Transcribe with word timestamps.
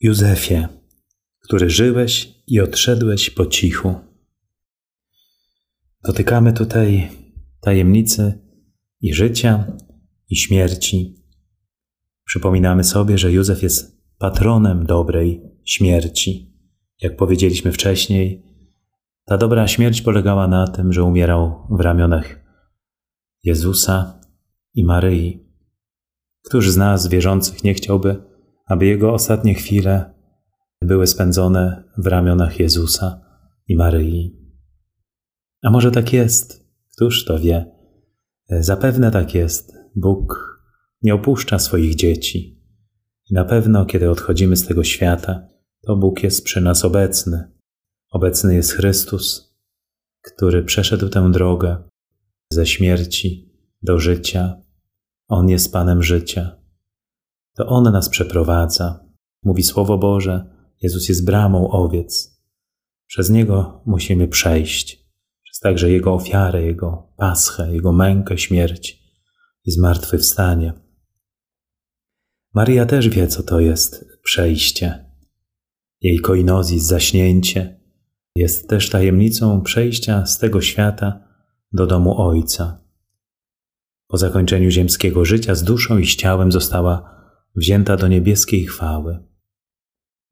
Józefie, 0.00 0.68
który 1.40 1.70
żyłeś 1.70 2.34
i 2.46 2.60
odszedłeś 2.60 3.30
po 3.30 3.46
cichu. 3.46 3.94
Dotykamy 6.04 6.52
tutaj 6.52 7.10
tajemnicy 7.60 8.40
i 9.00 9.14
życia, 9.14 9.76
i 10.28 10.36
śmierci. 10.36 11.24
Przypominamy 12.24 12.84
sobie, 12.84 13.18
że 13.18 13.32
Józef 13.32 13.62
jest 13.62 14.02
patronem 14.18 14.86
dobrej 14.86 15.42
śmierci. 15.64 16.56
Jak 17.02 17.16
powiedzieliśmy 17.16 17.72
wcześniej, 17.72 18.42
ta 19.24 19.38
dobra 19.38 19.68
śmierć 19.68 20.02
polegała 20.02 20.48
na 20.48 20.66
tym, 20.66 20.92
że 20.92 21.02
umierał 21.04 21.66
w 21.70 21.80
ramionach 21.80 22.40
Jezusa 23.44 24.20
i 24.74 24.84
Maryi. 24.84 25.46
Któż 26.44 26.70
z 26.70 26.76
nas 26.76 27.08
wierzących 27.08 27.64
nie 27.64 27.74
chciałby, 27.74 28.22
aby 28.66 28.86
jego 28.86 29.12
ostatnie 29.12 29.54
chwile 29.54 30.14
były 30.82 31.06
spędzone 31.06 31.84
w 31.98 32.06
ramionach 32.06 32.60
Jezusa 32.60 33.20
i 33.68 33.76
Maryi? 33.76 34.36
A 35.62 35.70
może 35.70 35.90
tak 35.90 36.12
jest? 36.12 36.66
Któż 36.92 37.24
to 37.24 37.38
wie? 37.38 37.72
Zapewne 38.48 39.10
tak 39.10 39.34
jest. 39.34 39.72
Bóg 39.96 40.56
nie 41.02 41.14
opuszcza 41.14 41.58
swoich 41.58 41.94
dzieci. 41.94 42.62
I 43.30 43.34
na 43.34 43.44
pewno, 43.44 43.86
kiedy 43.86 44.10
odchodzimy 44.10 44.56
z 44.56 44.66
tego 44.66 44.84
świata, 44.84 45.48
to 45.82 45.96
Bóg 45.96 46.22
jest 46.22 46.44
przy 46.44 46.60
nas 46.60 46.84
obecny. 46.84 47.52
Obecny 48.10 48.54
jest 48.54 48.72
Chrystus, 48.72 49.56
który 50.22 50.62
przeszedł 50.62 51.08
tę 51.08 51.30
drogę 51.32 51.82
ze 52.52 52.66
śmierci 52.66 53.52
do 53.82 53.98
życia. 53.98 54.62
On 55.28 55.48
jest 55.48 55.72
Panem 55.72 56.02
życia. 56.02 56.56
To 57.56 57.66
On 57.66 57.84
nas 57.92 58.08
przeprowadza. 58.08 59.04
Mówi 59.42 59.62
Słowo 59.62 59.98
Boże, 59.98 60.56
Jezus 60.82 61.08
jest 61.08 61.24
bramą 61.24 61.70
owiec. 61.70 62.40
Przez 63.06 63.30
Niego 63.30 63.82
musimy 63.86 64.28
przejść. 64.28 65.06
Przez 65.42 65.58
także 65.60 65.90
Jego 65.90 66.14
ofiarę, 66.14 66.62
Jego 66.62 67.12
paschę, 67.16 67.72
Jego 67.72 67.92
mękę, 67.92 68.38
śmierć 68.38 69.02
i 69.64 69.70
zmartwychwstanie. 69.70 70.72
Maria 72.54 72.86
też 72.86 73.08
wie, 73.08 73.28
co 73.28 73.42
to 73.42 73.60
jest 73.60 74.04
przejście. 74.22 75.06
Jej 76.00 76.20
koinozis, 76.20 76.82
zaśnięcie, 76.82 77.80
jest 78.36 78.68
też 78.68 78.90
tajemnicą 78.90 79.60
przejścia 79.60 80.26
z 80.26 80.38
tego 80.38 80.60
świata 80.60 81.28
do 81.72 81.86
domu 81.86 82.20
Ojca. 82.20 82.80
Po 84.08 84.18
zakończeniu 84.18 84.70
ziemskiego 84.70 85.24
życia 85.24 85.54
z 85.54 85.64
duszą 85.64 85.98
i 85.98 86.06
z 86.06 86.16
ciałem 86.16 86.52
została 86.52 87.15
wzięta 87.56 87.96
do 87.96 88.08
niebieskiej 88.08 88.66
chwały, 88.66 89.24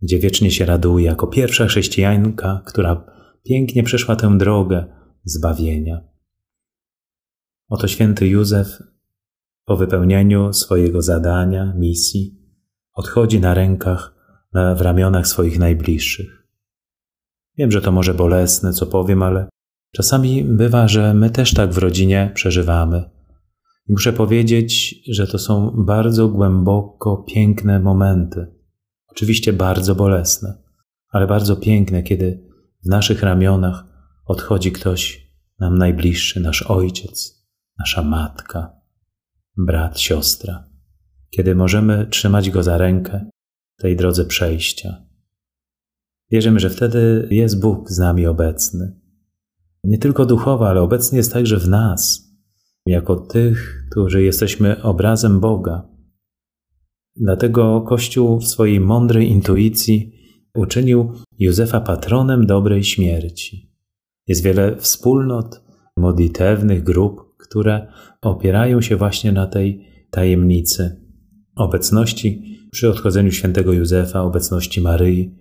gdzie 0.02 0.18
wiecznie 0.18 0.50
się 0.50 0.64
raduje 0.64 1.06
jako 1.06 1.26
pierwsza 1.26 1.66
chrześcijanka, 1.66 2.62
która 2.66 3.06
pięknie 3.44 3.82
przeszła 3.82 4.16
tę 4.16 4.38
drogę 4.38 4.86
zbawienia. 5.24 6.00
Oto 7.68 7.88
święty 7.88 8.26
Józef 8.26 8.82
po 9.64 9.76
wypełnieniu 9.76 10.52
swojego 10.52 11.02
zadania, 11.02 11.74
misji, 11.76 12.38
odchodzi 12.92 13.40
na 13.40 13.54
rękach, 13.54 14.14
w 14.76 14.80
ramionach 14.80 15.26
swoich 15.26 15.58
najbliższych. 15.58 16.46
Wiem, 17.58 17.70
że 17.70 17.80
to 17.80 17.92
może 17.92 18.14
bolesne, 18.14 18.72
co 18.72 18.86
powiem, 18.86 19.22
ale 19.22 19.48
czasami 19.94 20.44
bywa, 20.44 20.88
że 20.88 21.14
my 21.14 21.30
też 21.30 21.54
tak 21.54 21.72
w 21.72 21.78
rodzinie 21.78 22.32
przeżywamy. 22.34 23.10
Muszę 23.88 24.12
powiedzieć, 24.12 24.94
że 25.08 25.26
to 25.26 25.38
są 25.38 25.84
bardzo 25.84 26.28
głęboko 26.28 27.16
piękne 27.16 27.80
momenty. 27.80 28.46
Oczywiście 29.08 29.52
bardzo 29.52 29.94
bolesne, 29.94 30.62
ale 31.08 31.26
bardzo 31.26 31.56
piękne, 31.56 32.02
kiedy 32.02 32.48
w 32.84 32.88
naszych 32.88 33.22
ramionach 33.22 33.84
odchodzi 34.24 34.72
ktoś 34.72 35.30
nam 35.58 35.78
najbliższy, 35.78 36.40
nasz 36.40 36.62
ojciec, 36.62 37.46
nasza 37.78 38.02
matka, 38.02 38.80
brat, 39.56 40.00
siostra. 40.00 40.68
Kiedy 41.30 41.54
możemy 41.54 42.06
trzymać 42.06 42.50
go 42.50 42.62
za 42.62 42.78
rękę 42.78 43.30
tej 43.76 43.96
drodze 43.96 44.24
przejścia. 44.24 45.04
Wierzymy, 46.30 46.60
że 46.60 46.70
wtedy 46.70 47.28
jest 47.30 47.60
Bóg 47.60 47.90
z 47.90 47.98
nami 47.98 48.26
obecny. 48.26 49.00
Nie 49.84 49.98
tylko 49.98 50.26
duchowo, 50.26 50.68
ale 50.68 50.80
obecny 50.80 51.18
jest 51.18 51.32
także 51.32 51.58
w 51.58 51.68
nas, 51.68 52.23
jako 52.86 53.16
tych, 53.16 53.86
którzy 53.90 54.22
jesteśmy 54.22 54.82
obrazem 54.82 55.40
Boga. 55.40 55.88
Dlatego 57.16 57.80
Kościół 57.80 58.40
w 58.40 58.48
swojej 58.48 58.80
mądrej 58.80 59.30
intuicji 59.30 60.12
uczynił 60.54 61.12
Józefa 61.38 61.80
patronem 61.80 62.46
dobrej 62.46 62.84
śmierci. 62.84 63.70
Jest 64.26 64.42
wiele 64.42 64.76
wspólnot 64.76 65.64
modlitewnych, 65.96 66.82
grup, 66.82 67.36
które 67.38 67.92
opierają 68.22 68.80
się 68.80 68.96
właśnie 68.96 69.32
na 69.32 69.46
tej 69.46 69.86
tajemnicy 70.10 71.04
obecności 71.56 72.58
przy 72.70 72.90
odchodzeniu 72.90 73.30
świętego 73.32 73.72
Józefa, 73.72 74.22
obecności 74.22 74.80
Maryi, 74.80 75.38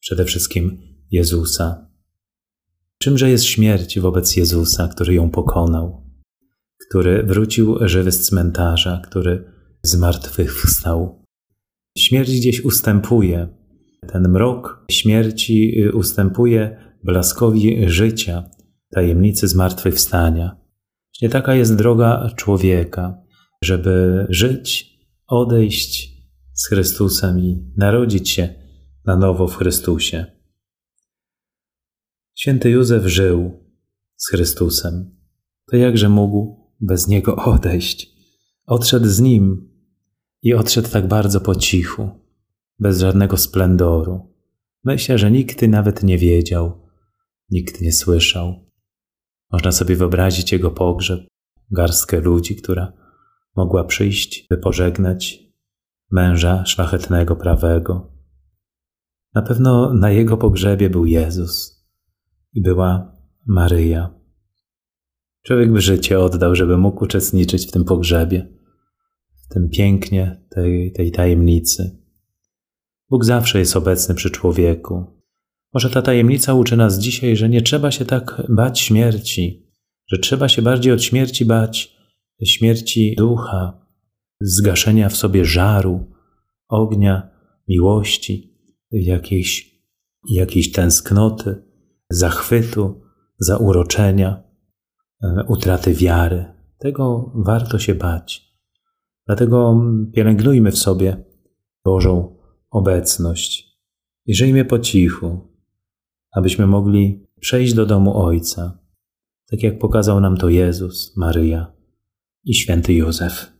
przede 0.00 0.24
wszystkim 0.24 0.78
Jezusa. 1.10 1.88
Czymże 2.98 3.30
jest 3.30 3.44
śmierć 3.44 4.00
wobec 4.00 4.36
Jezusa, 4.36 4.88
który 4.88 5.14
ją 5.14 5.30
pokonał, 5.30 6.07
który 6.88 7.22
wrócił 7.22 7.88
żywy 7.88 8.12
z 8.12 8.26
cmentarza, 8.26 9.02
który 9.04 9.52
z 9.82 9.96
martwych 9.96 10.62
wstał? 10.62 11.24
Śmierć 11.98 12.30
gdzieś 12.30 12.64
ustępuje. 12.64 13.48
Ten 14.12 14.28
mrok 14.28 14.84
śmierci 14.90 15.88
ustępuje 15.92 16.76
blaskowi 17.04 17.88
życia, 17.88 18.50
tajemnicy 18.90 19.48
zmartwychwstania. 19.48 20.56
Nie 21.22 21.28
taka 21.28 21.54
jest 21.54 21.76
droga 21.76 22.30
człowieka, 22.36 23.22
żeby 23.64 24.26
żyć, 24.30 24.98
odejść 25.26 26.18
z 26.52 26.68
Chrystusem 26.68 27.38
i 27.38 27.72
narodzić 27.76 28.30
się 28.30 28.54
na 29.04 29.16
nowo 29.16 29.48
w 29.48 29.56
Chrystusie. 29.56 30.26
Święty 32.34 32.70
Józef 32.70 33.06
żył 33.06 33.64
z 34.16 34.28
Chrystusem. 34.28 35.16
To 35.70 35.76
jakże 35.76 36.08
mógł 36.08 36.67
bez 36.80 37.08
Niego 37.08 37.36
odejść? 37.36 38.12
Odszedł 38.66 39.06
z 39.06 39.20
Nim 39.20 39.70
i 40.42 40.54
odszedł 40.54 40.88
tak 40.88 41.08
bardzo 41.08 41.40
po 41.40 41.54
cichu, 41.54 42.10
bez 42.78 43.00
żadnego 43.00 43.36
splendoru. 43.36 44.34
Myślę, 44.84 45.18
że 45.18 45.30
nikt 45.30 45.62
nawet 45.62 46.02
nie 46.02 46.18
wiedział, 46.18 46.88
nikt 47.50 47.80
nie 47.80 47.92
słyszał. 47.92 48.70
Można 49.52 49.72
sobie 49.72 49.96
wyobrazić 49.96 50.52
jego 50.52 50.70
pogrzeb, 50.70 51.20
garstkę 51.70 52.20
ludzi, 52.20 52.56
która 52.56 52.92
mogła 53.56 53.84
przyjść, 53.84 54.46
by 54.50 54.58
pożegnać 54.58 55.38
męża 56.10 56.66
szlachetnego, 56.66 57.36
prawego. 57.36 58.12
Na 59.34 59.42
pewno 59.42 59.94
na 59.94 60.10
jego 60.10 60.36
pogrzebie 60.36 60.90
był 60.90 61.06
Jezus 61.06 61.84
i 62.52 62.62
była 62.62 63.16
Maryja. 63.46 64.17
Człowiek 65.48 65.72
by 65.72 65.80
życie 65.80 66.20
oddał, 66.20 66.54
żeby 66.54 66.78
mógł 66.78 67.04
uczestniczyć 67.04 67.66
w 67.66 67.70
tym 67.70 67.84
pogrzebie, 67.84 68.48
w 69.44 69.54
tym 69.54 69.68
pięknie 69.68 70.44
tej, 70.50 70.92
tej 70.92 71.12
tajemnicy. 71.12 71.98
Bóg 73.10 73.24
zawsze 73.24 73.58
jest 73.58 73.76
obecny 73.76 74.14
przy 74.14 74.30
człowieku, 74.30 75.04
może 75.74 75.90
ta 75.90 76.02
tajemnica 76.02 76.54
uczy 76.54 76.76
nas 76.76 76.98
dzisiaj, 76.98 77.36
że 77.36 77.48
nie 77.48 77.62
trzeba 77.62 77.90
się 77.90 78.04
tak 78.04 78.42
bać 78.48 78.80
śmierci, 78.80 79.66
że 80.06 80.18
trzeba 80.18 80.48
się 80.48 80.62
bardziej 80.62 80.92
od 80.92 81.02
śmierci 81.02 81.44
bać 81.44 81.96
śmierci 82.44 83.14
ducha, 83.18 83.86
zgaszenia 84.40 85.08
w 85.08 85.16
sobie 85.16 85.44
żaru, 85.44 86.06
ognia, 86.68 87.30
miłości, 87.68 88.58
jakiejś, 88.90 89.80
jakiejś 90.30 90.72
tęsknoty, 90.72 91.62
zachwytu, 92.10 93.00
zauroczenia, 93.38 94.47
utraty 95.48 95.94
wiary. 95.94 96.44
Tego 96.78 97.32
warto 97.34 97.78
się 97.78 97.94
bać. 97.94 98.54
Dlatego 99.26 99.80
pielęgnujmy 100.14 100.72
w 100.72 100.78
sobie 100.78 101.24
Bożą 101.84 102.36
obecność 102.70 103.78
i 104.26 104.34
żyjmy 104.34 104.64
po 104.64 104.78
cichu, 104.78 105.54
abyśmy 106.30 106.66
mogli 106.66 107.26
przejść 107.40 107.74
do 107.74 107.86
domu 107.86 108.22
Ojca, 108.22 108.78
tak 109.50 109.62
jak 109.62 109.78
pokazał 109.78 110.20
nam 110.20 110.36
to 110.36 110.48
Jezus, 110.48 111.16
Maryja 111.16 111.72
i 112.44 112.54
święty 112.54 112.94
Józef. 112.94 113.52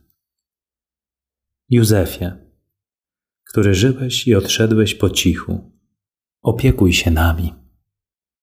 Józefie, 1.69 2.31
który 3.49 3.73
żyłeś 3.73 4.27
i 4.27 4.35
odszedłeś 4.35 4.95
po 4.95 5.09
cichu, 5.09 5.71
opiekuj 6.41 6.93
się 6.93 7.11
nami. 7.11 7.53